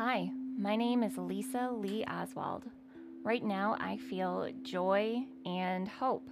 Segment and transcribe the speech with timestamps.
[0.00, 2.62] Hi, my name is Lisa Lee Oswald.
[3.24, 6.30] Right now, I feel joy and hope.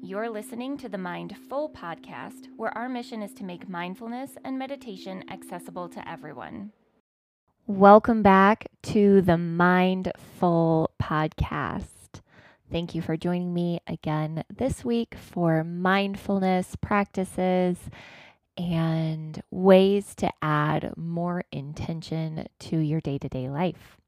[0.00, 5.24] You're listening to the MindFULL podcast, where our mission is to make mindfulness and meditation
[5.28, 6.70] accessible to everyone.
[7.66, 12.20] Welcome back to the MindFULL podcast.
[12.70, 17.76] Thank you for joining me again this week for mindfulness practices
[18.56, 23.98] and ways to add more intention to your day to day life.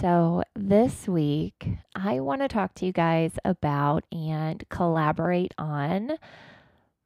[0.00, 6.12] So, this week, I want to talk to you guys about and collaborate on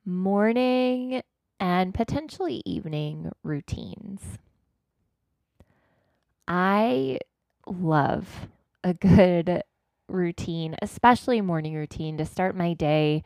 [0.05, 1.23] morning
[1.59, 4.39] and potentially evening routines.
[6.47, 7.19] I
[7.67, 8.49] love
[8.85, 9.63] a good
[10.09, 13.25] routine, especially morning routine, to start my day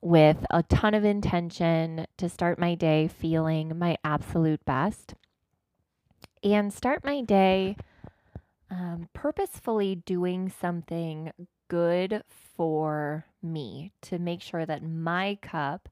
[0.00, 5.14] with a ton of intention, to start my day feeling my absolute best,
[6.42, 7.76] and start my day
[8.70, 11.32] um, purposefully doing something
[11.68, 12.22] good
[12.56, 15.88] for me to make sure that my cup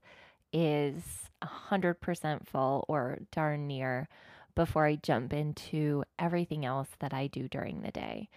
[0.51, 4.07] is 100% full or darn near
[4.55, 8.29] before I jump into everything else that I do during the day.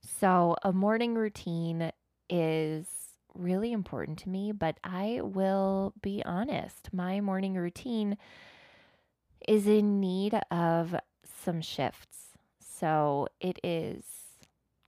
[0.00, 1.90] So, a morning routine
[2.28, 3.03] is
[3.34, 8.16] really important to me, but I will be honest, my morning routine
[9.46, 10.94] is in need of
[11.44, 12.18] some shifts.
[12.60, 14.04] So it is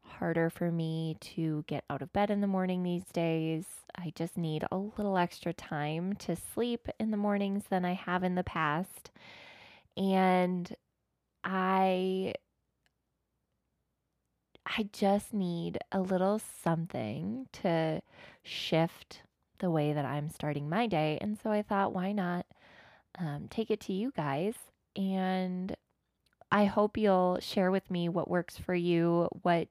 [0.02, 3.66] harder for me to get out of bed in the morning these days.
[3.96, 8.22] I just need a little extra time to sleep in the mornings than I have
[8.22, 9.10] in the past.
[9.96, 10.74] And
[11.44, 12.34] I
[14.78, 18.02] I just need a little something to
[18.42, 19.22] shift
[19.58, 21.16] the way that I'm starting my day.
[21.22, 22.44] And so I thought, why not
[23.18, 24.54] um, take it to you guys?
[24.94, 25.74] And
[26.52, 29.68] I hope you'll share with me what works for you, what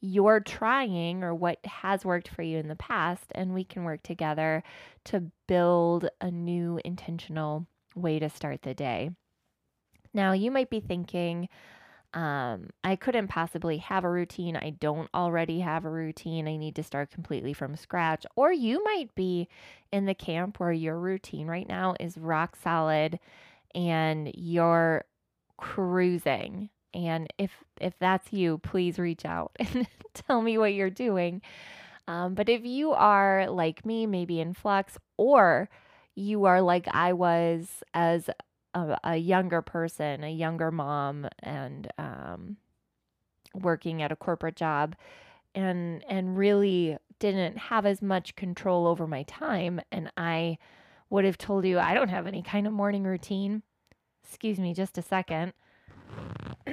[0.00, 3.26] you're trying, or what has worked for you in the past.
[3.36, 4.64] And we can work together
[5.04, 9.10] to build a new intentional way to start the day.
[10.12, 11.48] Now, you might be thinking,
[12.18, 14.56] um, I couldn't possibly have a routine.
[14.56, 16.48] I don't already have a routine.
[16.48, 18.26] I need to start completely from scratch.
[18.34, 19.48] Or you might be
[19.92, 23.20] in the camp where your routine right now is rock solid
[23.72, 25.04] and you're
[25.58, 26.70] cruising.
[26.92, 31.40] And if if that's you, please reach out and tell me what you're doing.
[32.08, 35.68] Um, but if you are like me, maybe in flux, or
[36.16, 38.28] you are like I was as
[38.74, 42.56] a, a younger person, a younger mom, and um,
[43.54, 44.94] working at a corporate job,
[45.54, 50.58] and and really didn't have as much control over my time, and I
[51.10, 53.62] would have told you I don't have any kind of morning routine.
[54.24, 55.52] Excuse me, just a second.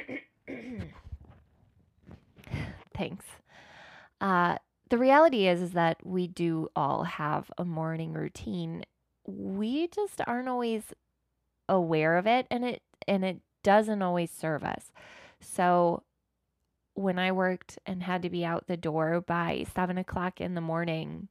[2.95, 3.25] Thanks.
[4.21, 4.57] Uh,
[4.89, 8.85] the reality is is that we do all have a morning routine.
[9.25, 10.93] We just aren't always
[11.67, 14.91] aware of it and it and it doesn't always serve us.
[15.39, 16.03] So
[16.93, 20.61] when I worked and had to be out the door by seven o'clock in the
[20.61, 21.27] morning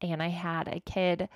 [0.00, 1.28] and I had a kid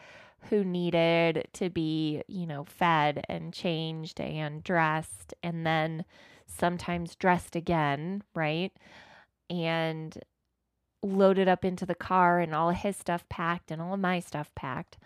[0.50, 6.04] who needed to be, you know, fed and changed and dressed and then
[6.46, 8.72] sometimes dressed again, right?
[9.50, 10.16] And
[11.02, 14.50] loaded up into the car and all his stuff packed and all of my stuff
[14.54, 14.98] packed.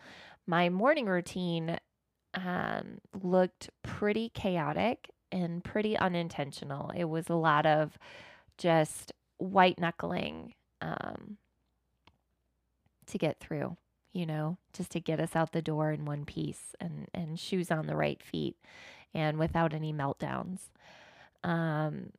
[0.47, 1.79] My morning routine
[2.35, 6.93] um, looked pretty chaotic and pretty unintentional.
[6.95, 7.99] It was a lot of
[8.59, 11.39] just white knuckling um,
[13.07, 13.77] to get through,
[14.13, 17.71] you know, just to get us out the door in one piece and, and shoes
[17.71, 18.57] on the right feet
[19.15, 20.61] and without any meltdowns.
[21.45, 22.13] Um,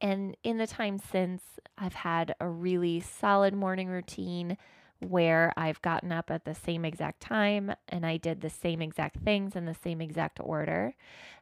[0.00, 1.42] and in the time since,
[1.78, 4.58] I've had a really solid morning routine
[5.00, 9.20] where I've gotten up at the same exact time and I did the same exact
[9.20, 10.94] things in the same exact order.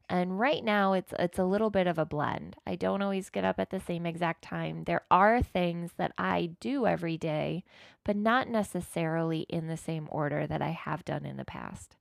[0.08, 2.56] And right now it's it's a little bit of a blend.
[2.66, 4.84] I don't always get up at the same exact time.
[4.84, 7.64] There are things that I do every day,
[8.04, 11.96] but not necessarily in the same order that I have done in the past.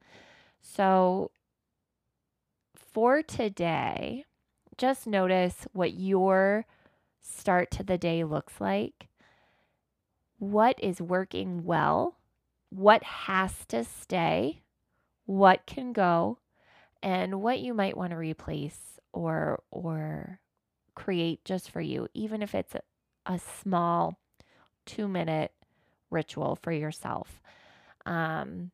[0.61, 1.31] So
[2.75, 4.25] for today,
[4.77, 6.65] just notice what your
[7.21, 9.07] start to the day looks like
[10.43, 12.17] what is working well,
[12.69, 14.63] what has to stay,
[15.25, 16.39] what can go,
[17.01, 20.39] and what you might want to replace or or
[20.95, 22.81] create just for you, even if it's a,
[23.25, 24.19] a small
[24.85, 25.51] two minute
[26.09, 27.41] ritual for yourself.
[28.05, 28.71] Um,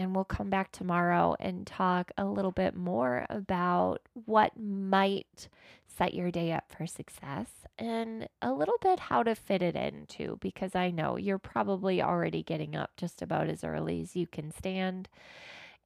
[0.00, 5.46] and we'll come back tomorrow and talk a little bit more about what might
[5.86, 10.06] set your day up for success and a little bit how to fit it in
[10.06, 14.26] too, because I know you're probably already getting up just about as early as you
[14.26, 15.10] can stand.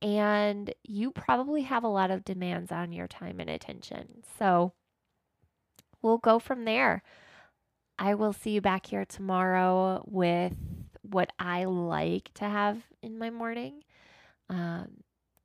[0.00, 4.22] And you probably have a lot of demands on your time and attention.
[4.38, 4.74] So
[6.02, 7.02] we'll go from there.
[7.98, 10.54] I will see you back here tomorrow with
[11.02, 13.82] what I like to have in my morning
[14.48, 14.88] um,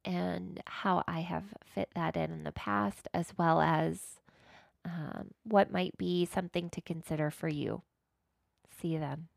[0.05, 4.19] and how I have fit that in in the past, as well as
[4.85, 7.81] um, what might be something to consider for you.
[8.81, 9.27] See you then.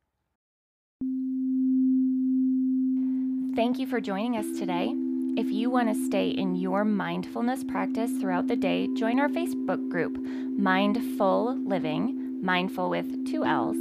[3.54, 4.94] Thank you for joining us today.
[5.36, 9.88] If you want to stay in your mindfulness practice throughout the day, join our Facebook
[9.90, 13.76] group, MindFull Living, mindful with two L's,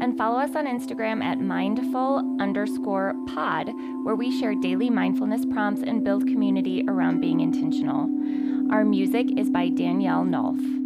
[0.00, 3.70] and follow us on Instagram at mindful underscore pod,
[4.02, 8.08] where we share daily mindfulness prompts and build community around being intentional.
[8.72, 10.83] Our music is by Danielle Nolff.